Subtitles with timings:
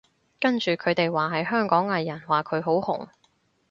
[0.39, 3.09] 跟住佢哋話係香港藝人，話佢好紅